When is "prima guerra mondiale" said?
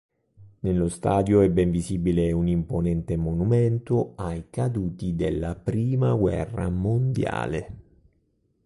5.53-7.77